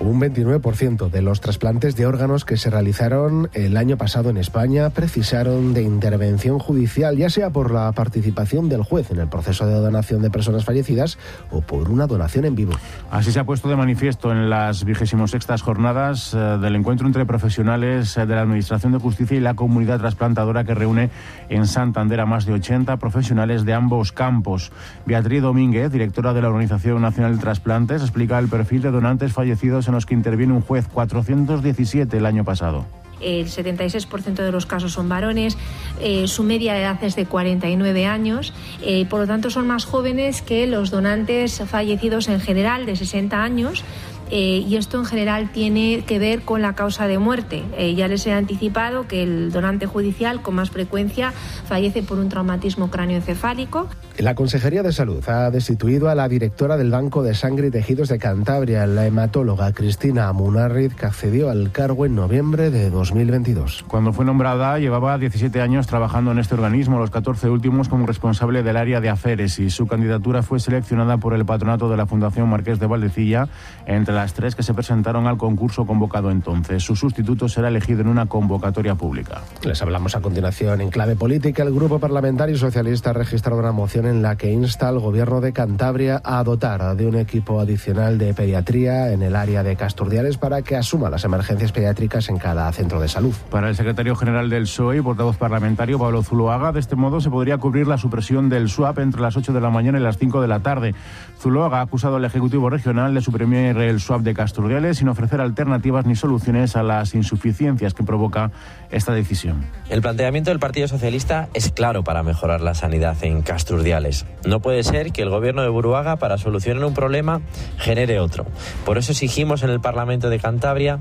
Un 0.00 0.18
29% 0.18 1.10
de 1.10 1.20
los 1.20 1.42
trasplantes 1.42 1.94
de 1.94 2.06
órganos 2.06 2.46
que 2.46 2.56
se 2.56 2.70
realizaron 2.70 3.50
el 3.52 3.76
año 3.76 3.98
pasado 3.98 4.30
en 4.30 4.38
España 4.38 4.88
precisaron 4.88 5.74
de 5.74 5.82
intervención 5.82 6.58
judicial, 6.58 7.18
ya 7.18 7.28
sea 7.28 7.50
por 7.50 7.70
la 7.70 7.92
participación 7.92 8.70
del 8.70 8.82
juez 8.82 9.10
en 9.10 9.18
el 9.18 9.28
proceso 9.28 9.66
de 9.66 9.74
donación 9.74 10.22
de 10.22 10.30
personas 10.30 10.64
fallecidas 10.64 11.18
o 11.50 11.60
por 11.60 11.90
una 11.90 12.06
donación 12.06 12.46
en 12.46 12.54
vivo. 12.54 12.72
Así 13.10 13.30
se 13.30 13.40
ha 13.40 13.44
puesto 13.44 13.68
de 13.68 13.76
manifiesto 13.76 14.32
en 14.32 14.48
las 14.48 14.84
26 14.84 15.60
jornadas 15.60 16.32
eh, 16.32 16.38
del 16.38 16.76
encuentro 16.76 17.06
entre 17.06 17.26
profesionales 17.26 18.16
eh, 18.16 18.24
de 18.24 18.34
la 18.34 18.40
Administración 18.40 18.92
de 18.92 18.98
Justicia 18.98 19.36
y 19.36 19.40
la 19.40 19.52
comunidad 19.52 19.98
trasplantadora 19.98 20.64
que 20.64 20.74
reúne 20.74 21.10
en 21.50 21.66
Santander 21.66 22.20
a 22.20 22.26
más 22.26 22.46
de 22.46 22.54
80 22.54 22.96
profesionales 22.96 23.66
de 23.66 23.74
ambos 23.74 24.12
campos. 24.12 24.72
Beatriz 25.04 25.42
Domínguez, 25.42 25.92
directora 25.92 26.32
de 26.32 26.40
la 26.40 26.48
Organización 26.48 27.02
Nacional 27.02 27.36
de 27.36 27.42
Trasplantes, 27.42 28.00
explica 28.00 28.38
el 28.38 28.48
perfil 28.48 28.80
de 28.80 28.90
donantes 28.92 29.34
fallecidos 29.34 29.89
en 29.90 29.94
los 29.94 30.06
que 30.06 30.14
interviene 30.14 30.52
un 30.52 30.62
juez, 30.62 30.88
417 30.88 32.16
el 32.16 32.26
año 32.26 32.44
pasado 32.44 32.86
el 33.20 33.46
76% 33.46 34.34
de 34.34 34.52
los 34.52 34.66
casos 34.66 34.92
son 34.92 35.08
varones, 35.08 35.56
eh, 36.00 36.26
su 36.26 36.42
media 36.42 36.74
de 36.74 36.80
edad 36.80 37.02
es 37.04 37.16
de 37.16 37.26
49 37.26 38.06
años, 38.06 38.52
eh, 38.82 39.06
por 39.06 39.20
lo 39.20 39.26
tanto 39.26 39.50
son 39.50 39.66
más 39.66 39.84
jóvenes 39.84 40.42
que 40.42 40.66
los 40.66 40.90
donantes 40.90 41.62
fallecidos 41.66 42.28
en 42.28 42.40
general 42.40 42.86
de 42.86 42.96
60 42.96 43.42
años. 43.42 43.84
Eh, 44.30 44.64
y 44.66 44.76
esto 44.76 44.98
en 44.98 45.04
general 45.04 45.50
tiene 45.52 46.04
que 46.06 46.18
ver 46.18 46.42
con 46.42 46.62
la 46.62 46.74
causa 46.74 47.06
de 47.06 47.18
muerte. 47.18 47.64
Eh, 47.76 47.94
ya 47.94 48.08
les 48.08 48.26
he 48.26 48.32
anticipado 48.32 49.08
que 49.08 49.22
el 49.22 49.50
donante 49.52 49.86
judicial 49.86 50.42
con 50.42 50.54
más 50.54 50.70
frecuencia 50.70 51.32
fallece 51.66 52.02
por 52.02 52.18
un 52.18 52.28
traumatismo 52.28 52.90
cráneoencefálico. 52.90 53.88
La 54.18 54.34
Consejería 54.34 54.82
de 54.82 54.92
Salud 54.92 55.26
ha 55.28 55.50
destituido 55.50 56.10
a 56.10 56.14
la 56.14 56.28
directora 56.28 56.76
del 56.76 56.90
Banco 56.90 57.22
de 57.22 57.34
Sangre 57.34 57.68
y 57.68 57.70
Tejidos 57.70 58.08
de 58.08 58.18
Cantabria, 58.18 58.86
la 58.86 59.06
hematóloga 59.06 59.72
Cristina 59.72 60.30
Munarriz, 60.32 60.94
que 60.94 61.06
accedió 61.06 61.48
al 61.48 61.72
cargo 61.72 62.04
en 62.04 62.14
noviembre 62.14 62.70
de 62.70 62.90
2022. 62.90 63.84
Cuando 63.88 64.12
fue 64.12 64.24
nombrada 64.24 64.78
llevaba 64.78 65.16
17 65.16 65.60
años 65.60 65.86
trabajando 65.86 66.32
en 66.32 66.38
este 66.38 66.54
organismo, 66.54 66.98
los 66.98 67.10
14 67.10 67.48
últimos 67.48 67.88
como 67.88 68.06
responsable 68.06 68.62
del 68.62 68.76
área 68.76 69.00
de 69.00 69.08
aferes 69.08 69.58
y 69.58 69.70
su 69.70 69.86
candidatura 69.86 70.42
fue 70.42 70.60
seleccionada 70.60 71.16
por 71.16 71.32
el 71.32 71.46
patronato 71.46 71.88
de 71.88 71.96
la 71.96 72.06
Fundación 72.06 72.48
Marqués 72.48 72.78
de 72.78 72.86
Valdecilla 72.86 73.48
entre 73.86 74.14
las 74.14 74.19
tres 74.28 74.54
que 74.54 74.62
se 74.62 74.74
presentaron 74.74 75.26
al 75.26 75.36
concurso 75.36 75.86
convocado 75.86 76.30
entonces. 76.30 76.82
Su 76.82 76.94
sustituto 76.94 77.48
será 77.48 77.68
elegido 77.68 78.02
en 78.02 78.08
una 78.08 78.26
convocatoria 78.26 78.94
pública. 78.94 79.40
Les 79.64 79.80
hablamos 79.82 80.14
a 80.14 80.20
continuación 80.20 80.80
en 80.80 80.90
clave 80.90 81.16
política. 81.16 81.62
El 81.62 81.74
Grupo 81.74 81.98
Parlamentario 81.98 82.56
Socialista 82.56 83.10
ha 83.10 83.14
registrado 83.14 83.58
una 83.58 83.72
moción 83.72 84.06
en 84.06 84.22
la 84.22 84.36
que 84.36 84.52
insta 84.52 84.88
al 84.88 84.98
Gobierno 84.98 85.40
de 85.40 85.52
Cantabria 85.52 86.20
a 86.22 86.42
dotar 86.44 86.96
de 86.96 87.06
un 87.06 87.16
equipo 87.16 87.60
adicional 87.60 88.18
de 88.18 88.34
pediatría 88.34 89.12
en 89.12 89.22
el 89.22 89.34
área 89.36 89.62
de 89.62 89.76
Casturdiales 89.76 90.36
para 90.36 90.62
que 90.62 90.76
asuma 90.76 91.10
las 91.10 91.24
emergencias 91.24 91.72
pediátricas 91.72 92.28
en 92.28 92.38
cada 92.38 92.70
centro 92.72 93.00
de 93.00 93.08
salud. 93.08 93.34
Para 93.50 93.68
el 93.68 93.76
secretario 93.76 94.16
general 94.16 94.50
del 94.50 94.64
PSOE 94.64 94.98
y 94.98 95.00
portavoz 95.00 95.36
parlamentario 95.36 95.98
Pablo 95.98 96.22
Zuloaga, 96.22 96.72
de 96.72 96.80
este 96.80 96.96
modo 96.96 97.20
se 97.20 97.30
podría 97.30 97.58
cubrir 97.58 97.86
la 97.86 97.96
supresión 97.96 98.48
del 98.48 98.68
SWAP 98.68 98.98
entre 98.98 99.20
las 99.20 99.36
8 99.36 99.52
de 99.52 99.60
la 99.60 99.70
mañana 99.70 99.98
y 99.98 100.02
las 100.02 100.18
5 100.18 100.42
de 100.42 100.48
la 100.48 100.60
tarde. 100.60 100.94
Zuloaga 101.38 101.78
ha 101.78 101.82
acusado 101.82 102.16
al 102.16 102.24
Ejecutivo 102.24 102.68
Regional 102.68 103.14
de 103.14 103.20
suprimir 103.20 103.78
el 103.78 104.00
swap 104.00 104.09
de 104.18 104.34
Casturdiales 104.34 104.98
sin 104.98 105.08
ofrecer 105.08 105.40
alternativas 105.40 106.04
ni 106.04 106.16
soluciones 106.16 106.74
a 106.74 106.82
las 106.82 107.14
insuficiencias 107.14 107.94
que 107.94 108.02
provoca 108.02 108.50
esta 108.90 109.14
decisión. 109.14 109.64
El 109.88 110.02
planteamiento 110.02 110.50
del 110.50 110.58
Partido 110.58 110.88
Socialista 110.88 111.48
es 111.54 111.70
claro 111.70 112.02
para 112.02 112.24
mejorar 112.24 112.60
la 112.60 112.74
sanidad 112.74 113.16
en 113.22 113.42
Casturdiales. 113.42 114.26
No 114.44 114.60
puede 114.60 114.82
ser 114.82 115.12
que 115.12 115.22
el 115.22 115.30
gobierno 115.30 115.62
de 115.62 115.68
Buruaga, 115.68 116.16
para 116.16 116.38
solucionar 116.38 116.84
un 116.84 116.94
problema, 116.94 117.40
genere 117.78 118.18
otro. 118.18 118.44
Por 118.84 118.98
eso 118.98 119.12
exigimos 119.12 119.62
en 119.62 119.70
el 119.70 119.80
Parlamento 119.80 120.28
de 120.28 120.40
Cantabria 120.40 121.00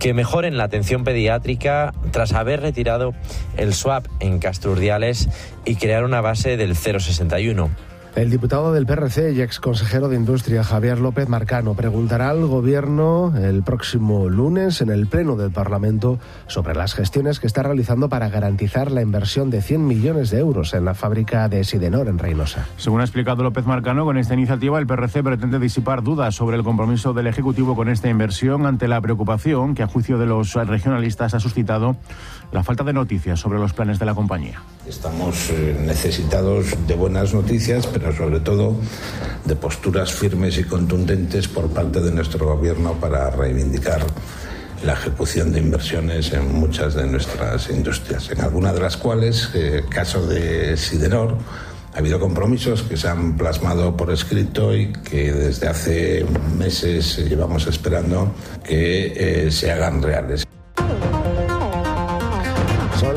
que 0.00 0.12
mejoren 0.12 0.56
la 0.56 0.64
atención 0.64 1.04
pediátrica 1.04 1.94
tras 2.10 2.32
haber 2.32 2.60
retirado 2.60 3.14
el 3.56 3.74
swap 3.74 4.06
en 4.18 4.40
Casturdiales 4.40 5.28
y 5.64 5.76
crear 5.76 6.04
una 6.04 6.20
base 6.20 6.56
del 6.56 6.74
061. 6.74 7.89
El 8.16 8.28
diputado 8.28 8.72
del 8.72 8.86
PRC 8.86 9.32
y 9.32 9.40
ex 9.40 9.60
consejero 9.60 10.08
de 10.08 10.16
Industria, 10.16 10.64
Javier 10.64 10.98
López 10.98 11.28
Marcano, 11.28 11.74
preguntará 11.74 12.30
al 12.30 12.44
Gobierno 12.44 13.32
el 13.36 13.62
próximo 13.62 14.28
lunes 14.28 14.80
en 14.80 14.90
el 14.90 15.06
Pleno 15.06 15.36
del 15.36 15.52
Parlamento 15.52 16.18
sobre 16.48 16.74
las 16.74 16.94
gestiones 16.94 17.38
que 17.38 17.46
está 17.46 17.62
realizando 17.62 18.08
para 18.08 18.28
garantizar 18.28 18.90
la 18.90 19.00
inversión 19.00 19.48
de 19.48 19.62
100 19.62 19.86
millones 19.86 20.30
de 20.30 20.40
euros 20.40 20.74
en 20.74 20.84
la 20.84 20.94
fábrica 20.94 21.48
de 21.48 21.62
Sidenor 21.62 22.08
en 22.08 22.18
Reynosa. 22.18 22.66
Según 22.76 23.00
ha 23.00 23.04
explicado 23.04 23.44
López 23.44 23.64
Marcano, 23.64 24.04
con 24.04 24.18
esta 24.18 24.34
iniciativa 24.34 24.80
el 24.80 24.88
PRC 24.88 25.22
pretende 25.22 25.60
disipar 25.60 26.02
dudas 26.02 26.34
sobre 26.34 26.56
el 26.56 26.64
compromiso 26.64 27.12
del 27.12 27.28
Ejecutivo 27.28 27.76
con 27.76 27.88
esta 27.88 28.08
inversión 28.08 28.66
ante 28.66 28.88
la 28.88 29.00
preocupación 29.00 29.76
que 29.76 29.84
a 29.84 29.86
juicio 29.86 30.18
de 30.18 30.26
los 30.26 30.54
regionalistas 30.54 31.34
ha 31.34 31.40
suscitado 31.40 31.96
la 32.50 32.64
falta 32.64 32.82
de 32.82 32.92
noticias 32.92 33.38
sobre 33.38 33.60
los 33.60 33.72
planes 33.72 34.00
de 34.00 34.06
la 34.06 34.14
compañía. 34.16 34.60
Estamos 34.90 35.50
eh, 35.50 35.76
necesitados 35.86 36.74
de 36.88 36.96
buenas 36.96 37.32
noticias, 37.32 37.86
pero 37.86 38.12
sobre 38.12 38.40
todo 38.40 38.74
de 39.44 39.54
posturas 39.54 40.12
firmes 40.12 40.58
y 40.58 40.64
contundentes 40.64 41.46
por 41.46 41.70
parte 41.70 42.00
de 42.00 42.10
nuestro 42.10 42.44
gobierno 42.44 42.94
para 42.94 43.30
reivindicar 43.30 44.04
la 44.84 44.94
ejecución 44.94 45.52
de 45.52 45.60
inversiones 45.60 46.32
en 46.32 46.52
muchas 46.52 46.94
de 46.94 47.06
nuestras 47.06 47.70
industrias, 47.70 48.32
en 48.32 48.40
algunas 48.40 48.74
de 48.74 48.80
las 48.80 48.96
cuales, 48.96 49.50
eh, 49.54 49.84
caso 49.88 50.26
de 50.26 50.76
Sidenor, 50.76 51.38
ha 51.94 51.98
habido 51.98 52.18
compromisos 52.18 52.82
que 52.82 52.96
se 52.96 53.06
han 53.06 53.36
plasmado 53.36 53.96
por 53.96 54.10
escrito 54.10 54.74
y 54.74 54.92
que 54.92 55.32
desde 55.32 55.68
hace 55.68 56.26
meses 56.58 57.16
llevamos 57.28 57.68
esperando 57.68 58.34
que 58.64 59.46
eh, 59.46 59.52
se 59.52 59.70
hagan 59.70 60.02
reales. 60.02 60.49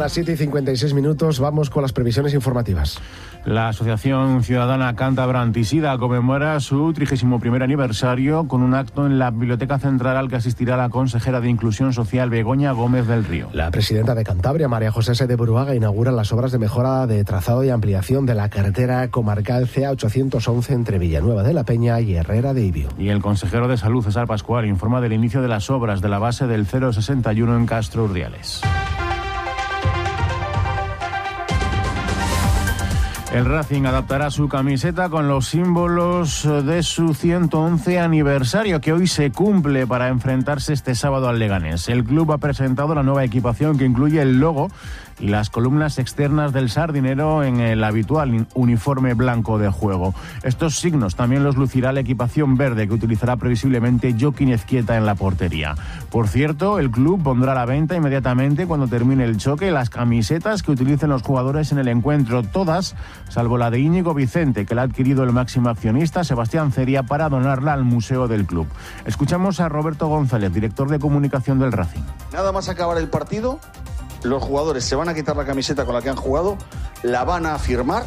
Las 0.03 0.11
7 0.11 0.33
y 0.33 0.35
56 0.35 0.93
minutos, 0.95 1.39
vamos 1.39 1.69
con 1.69 1.81
las 1.81 1.93
previsiones 1.93 2.33
informativas. 2.33 2.99
La 3.45 3.69
Asociación 3.69 4.43
Ciudadana 4.43 4.97
Cántabra 4.97 5.41
Antisida 5.41 5.97
conmemora 5.97 6.59
su 6.59 6.91
31 6.91 7.63
aniversario 7.63 8.45
con 8.49 8.63
un 8.63 8.73
acto 8.73 9.05
en 9.05 9.17
la 9.17 9.31
Biblioteca 9.31 9.79
Central 9.79 10.17
al 10.17 10.27
que 10.27 10.35
asistirá 10.35 10.75
la 10.75 10.89
consejera 10.89 11.39
de 11.39 11.47
Inclusión 11.47 11.93
Social 11.93 12.29
Begoña 12.29 12.73
Gómez 12.73 13.07
del 13.07 13.23
Río. 13.23 13.47
La 13.53 13.71
presidenta 13.71 14.13
de 14.13 14.25
Cantabria, 14.25 14.67
María 14.67 14.91
José 14.91 15.13
S. 15.13 15.25
de 15.25 15.35
Buruaga, 15.37 15.73
inaugura 15.73 16.11
las 16.11 16.33
obras 16.33 16.51
de 16.51 16.59
mejora 16.59 17.07
de 17.07 17.23
trazado 17.23 17.63
y 17.63 17.69
ampliación 17.69 18.25
de 18.25 18.35
la 18.35 18.49
carretera 18.49 19.07
comarcal 19.07 19.69
CA 19.73 19.91
811 19.91 20.73
entre 20.73 20.99
Villanueva 20.99 21.43
de 21.43 21.53
la 21.53 21.63
Peña 21.63 22.01
y 22.01 22.15
Herrera 22.15 22.53
de 22.53 22.65
Ibio. 22.65 22.89
Y 22.97 23.07
el 23.07 23.21
consejero 23.21 23.69
de 23.69 23.77
Salud, 23.77 24.03
César 24.03 24.27
Pascual, 24.27 24.65
informa 24.65 24.99
del 24.99 25.13
inicio 25.13 25.41
de 25.41 25.47
las 25.47 25.69
obras 25.69 26.01
de 26.01 26.09
la 26.09 26.19
base 26.19 26.45
del 26.45 26.65
061 26.67 27.55
en 27.55 27.65
Castro 27.65 28.03
Urdiales. 28.03 28.61
El 33.33 33.45
Racing 33.45 33.85
adaptará 33.85 34.29
su 34.29 34.47
camiseta 34.47 35.09
con 35.09 35.27
los 35.27 35.47
símbolos 35.47 36.47
de 36.65 36.83
su 36.83 37.15
111 37.15 37.99
aniversario 37.99 38.79
que 38.79 38.93
hoy 38.93 39.07
se 39.07 39.31
cumple 39.31 39.87
para 39.87 40.09
enfrentarse 40.09 40.71
este 40.71 40.93
sábado 40.93 41.27
al 41.27 41.39
Leganés. 41.39 41.89
El 41.89 42.03
club 42.03 42.31
ha 42.31 42.37
presentado 42.37 42.93
la 42.93 43.01
nueva 43.01 43.23
equipación 43.23 43.79
que 43.79 43.85
incluye 43.85 44.21
el 44.21 44.39
logo 44.39 44.69
las 45.19 45.49
columnas 45.49 45.99
externas 45.99 46.53
del 46.53 46.69
sardinero 46.69 47.43
en 47.43 47.59
el 47.59 47.83
habitual 47.83 48.47
uniforme 48.53 49.13
blanco 49.13 49.57
de 49.57 49.69
juego. 49.69 50.13
Estos 50.43 50.77
signos 50.77 51.15
también 51.15 51.43
los 51.43 51.57
lucirá 51.57 51.91
la 51.91 52.01
equipación 52.01 52.55
verde 52.55 52.87
que 52.87 52.93
utilizará 52.93 53.37
previsiblemente 53.37 54.15
Joaquín 54.19 54.49
Ezquieta 54.49 54.97
en 54.97 55.05
la 55.05 55.15
portería. 55.15 55.75
Por 56.09 56.27
cierto, 56.27 56.79
el 56.79 56.91
club 56.91 57.21
pondrá 57.23 57.53
a 57.53 57.55
la 57.55 57.65
venta 57.65 57.95
inmediatamente 57.95 58.67
cuando 58.67 58.87
termine 58.87 59.23
el 59.23 59.37
choque 59.37 59.71
las 59.71 59.89
camisetas 59.89 60.63
que 60.63 60.71
utilicen 60.71 61.09
los 61.09 61.21
jugadores 61.21 61.71
en 61.71 61.79
el 61.79 61.87
encuentro, 61.87 62.43
todas 62.43 62.95
salvo 63.29 63.57
la 63.57 63.71
de 63.71 63.79
Íñigo 63.79 64.13
Vicente, 64.13 64.65
que 64.65 64.75
la 64.75 64.83
ha 64.83 64.85
adquirido 64.85 65.23
el 65.23 65.31
máximo 65.31 65.69
accionista 65.69 66.23
Sebastián 66.23 66.71
Ceria 66.71 67.03
para 67.03 67.29
donarla 67.29 67.73
al 67.73 67.83
museo 67.83 68.27
del 68.27 68.45
club. 68.45 68.67
Escuchamos 69.05 69.59
a 69.59 69.69
Roberto 69.69 70.07
González, 70.07 70.53
director 70.53 70.89
de 70.89 70.99
comunicación 70.99 71.59
del 71.59 71.71
Racing. 71.71 72.01
Nada 72.31 72.51
más 72.51 72.69
acabar 72.69 72.97
el 72.97 73.09
partido, 73.09 73.59
los 74.23 74.43
jugadores 74.43 74.83
se 74.83 74.95
van 74.95 75.09
a 75.09 75.13
quitar 75.13 75.35
la 75.35 75.45
camiseta 75.45 75.85
con 75.85 75.93
la 75.93 76.01
que 76.01 76.09
han 76.09 76.15
jugado, 76.15 76.57
la 77.03 77.23
van 77.23 77.45
a 77.45 77.59
firmar 77.59 78.03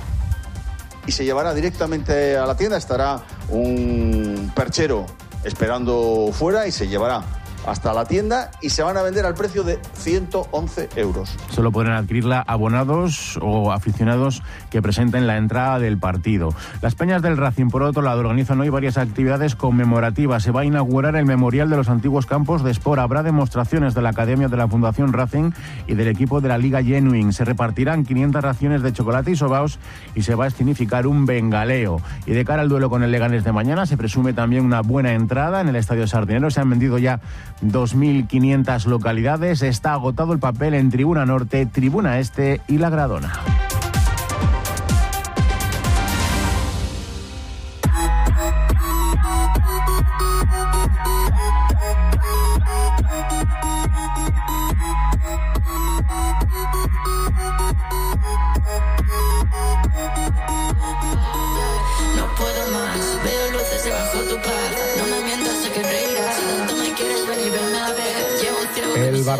y 1.06 1.12
se 1.12 1.24
llevará 1.24 1.54
directamente 1.54 2.36
a 2.36 2.46
la 2.46 2.56
tienda. 2.56 2.76
Estará 2.76 3.22
un 3.48 4.50
perchero 4.54 5.06
esperando 5.44 6.30
fuera 6.32 6.66
y 6.66 6.72
se 6.72 6.88
llevará 6.88 7.22
hasta 7.66 7.92
la 7.92 8.04
tienda 8.04 8.50
y 8.62 8.70
se 8.70 8.82
van 8.82 8.96
a 8.96 9.02
vender 9.02 9.26
al 9.26 9.34
precio 9.34 9.64
de 9.64 9.78
111 9.94 10.88
euros. 10.96 11.36
Solo 11.50 11.72
podrán 11.72 11.94
adquirirla 11.94 12.40
abonados 12.46 13.38
o 13.42 13.72
aficionados 13.72 14.42
que 14.70 14.80
presenten 14.80 15.26
la 15.26 15.36
entrada 15.36 15.78
del 15.78 15.98
partido. 15.98 16.54
Las 16.80 16.94
Peñas 16.94 17.22
del 17.22 17.36
Racing, 17.36 17.68
por 17.68 17.82
otro 17.82 18.02
lado, 18.02 18.20
organizan 18.20 18.60
hoy 18.60 18.68
varias 18.68 18.96
actividades 18.98 19.56
conmemorativas. 19.56 20.42
Se 20.42 20.52
va 20.52 20.62
a 20.62 20.64
inaugurar 20.64 21.16
el 21.16 21.26
memorial 21.26 21.68
de 21.68 21.76
los 21.76 21.88
antiguos 21.88 22.26
campos 22.26 22.62
de 22.62 22.70
Sport. 22.70 23.00
Habrá 23.00 23.22
demostraciones 23.22 23.94
de 23.94 24.02
la 24.02 24.10
Academia 24.10 24.48
de 24.48 24.56
la 24.56 24.68
Fundación 24.68 25.12
Racing 25.12 25.50
y 25.86 25.94
del 25.94 26.08
equipo 26.08 26.40
de 26.40 26.48
la 26.48 26.58
Liga 26.58 26.82
Genuine. 26.82 27.32
Se 27.32 27.44
repartirán 27.44 28.04
500 28.04 28.42
raciones 28.42 28.82
de 28.82 28.92
chocolate 28.92 29.32
y 29.32 29.36
sobaos 29.36 29.78
y 30.14 30.22
se 30.22 30.34
va 30.34 30.44
a 30.44 30.48
escenificar 30.48 31.06
un 31.06 31.26
bengaleo. 31.26 32.00
Y 32.26 32.32
de 32.32 32.44
cara 32.44 32.62
al 32.62 32.68
duelo 32.68 32.90
con 32.90 33.02
el 33.02 33.10
Leganés 33.10 33.44
de 33.44 33.52
mañana, 33.52 33.86
se 33.86 33.96
presume 33.96 34.32
también 34.32 34.64
una 34.64 34.82
buena 34.82 35.12
entrada 35.14 35.60
en 35.60 35.68
el 35.68 35.76
Estadio 35.76 36.06
Sardinero. 36.06 36.50
Se 36.50 36.60
han 36.60 36.70
vendido 36.70 36.98
ya 36.98 37.20
2.500 37.62 38.86
localidades. 38.86 39.62
Está 39.62 39.92
agotado 39.92 40.32
el 40.32 40.38
papel 40.38 40.74
en 40.74 40.90
Tribuna 40.90 41.26
Norte, 41.26 41.66
Tribuna 41.66 42.18
Este 42.18 42.60
y 42.68 42.78
La 42.78 42.90
Gradona. 42.90 43.32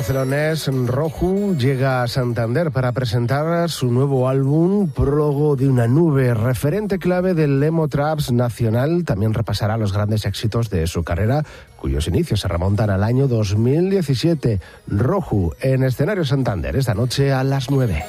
Barcelonés 0.06 0.68
Roju 0.68 1.56
llega 1.56 2.04
a 2.04 2.06
Santander 2.06 2.70
para 2.70 2.92
presentar 2.92 3.68
su 3.68 3.90
nuevo 3.90 4.28
álbum 4.28 4.88
Prólogo 4.88 5.56
de 5.56 5.68
una 5.68 5.88
nube, 5.88 6.32
referente 6.32 7.00
clave 7.00 7.34
del 7.34 7.58
Lemo 7.58 7.88
Traps 7.88 8.30
nacional. 8.30 9.04
También 9.04 9.34
repasará 9.34 9.76
los 9.76 9.92
grandes 9.92 10.24
éxitos 10.24 10.70
de 10.70 10.86
su 10.86 11.02
carrera, 11.02 11.44
cuyos 11.76 12.06
inicios 12.06 12.38
se 12.38 12.46
remontan 12.46 12.88
al 12.90 13.02
año 13.02 13.26
2017. 13.26 14.60
Roju 14.86 15.54
en 15.60 15.82
escenario 15.82 16.24
Santander 16.24 16.76
esta 16.76 16.94
noche 16.94 17.32
a 17.32 17.42
las 17.42 17.68
9. 17.68 18.04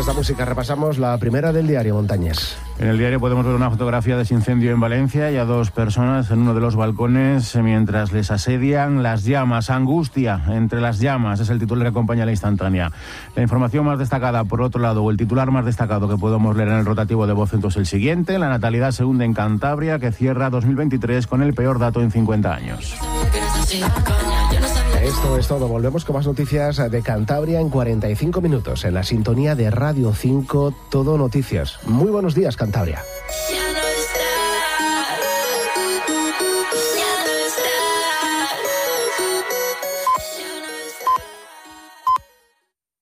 Esta 0.00 0.12
música 0.12 0.44
repasamos 0.44 0.98
la 0.98 1.16
primera 1.18 1.52
del 1.52 1.66
diario 1.66 1.94
Montañés. 1.94 2.58
En 2.78 2.88
el 2.88 2.98
diario 2.98 3.18
podemos 3.18 3.46
ver 3.46 3.54
una 3.54 3.70
fotografía 3.70 4.16
de 4.16 4.22
ese 4.22 4.34
incendio 4.34 4.70
en 4.72 4.80
Valencia 4.80 5.30
y 5.30 5.36
a 5.36 5.44
dos 5.44 5.70
personas 5.70 6.30
en 6.30 6.40
uno 6.40 6.54
de 6.54 6.60
los 6.60 6.76
balcones 6.76 7.56
mientras 7.56 8.12
les 8.12 8.30
asedian 8.30 9.02
las 9.02 9.24
llamas. 9.24 9.70
Angustia 9.70 10.42
entre 10.48 10.80
las 10.80 10.98
llamas 10.98 11.40
es 11.40 11.48
el 11.48 11.58
titular 11.58 11.84
que 11.84 11.90
acompaña 11.90 12.26
la 12.26 12.32
instantánea. 12.32 12.92
La 13.34 13.42
información 13.42 13.86
más 13.86 13.98
destacada, 13.98 14.44
por 14.44 14.60
otro 14.60 14.80
lado, 14.80 15.02
o 15.02 15.10
el 15.10 15.16
titular 15.16 15.50
más 15.50 15.64
destacado 15.64 16.08
que 16.08 16.18
podemos 16.18 16.54
leer 16.56 16.68
en 16.68 16.78
el 16.78 16.84
rotativo 16.84 17.26
de 17.26 17.32
voz, 17.32 17.54
entonces 17.54 17.80
el 17.80 17.86
siguiente. 17.86 18.38
La 18.38 18.48
natalidad 18.48 18.90
se 18.90 19.04
hunde 19.04 19.24
en 19.24 19.32
Cantabria, 19.34 19.98
que 19.98 20.12
cierra 20.12 20.50
2023 20.50 21.26
con 21.26 21.42
el 21.42 21.54
peor 21.54 21.78
dato 21.78 22.02
en 22.02 22.10
50 22.10 22.54
años. 22.54 22.96
Esto 25.06 25.38
es 25.38 25.46
todo. 25.46 25.68
Volvemos 25.68 26.04
con 26.04 26.16
más 26.16 26.26
noticias 26.26 26.90
de 26.90 27.00
Cantabria 27.00 27.60
en 27.60 27.70
45 27.70 28.40
minutos 28.40 28.84
en 28.84 28.94
la 28.94 29.04
sintonía 29.04 29.54
de 29.54 29.70
Radio 29.70 30.12
5 30.12 30.74
Todo 30.90 31.16
Noticias. 31.16 31.78
Muy 31.86 32.10
buenos 32.10 32.34
días, 32.34 32.56
Cantabria. 32.56 33.04